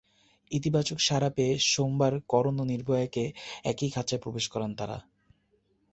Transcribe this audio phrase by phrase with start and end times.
[0.51, 3.23] ইতিবাচক সাড়া পেয়ে সোমবার করণ ও নির্ভয়াকে
[3.63, 4.97] একই খাঁচায় প্রবেশ করান তাঁরা।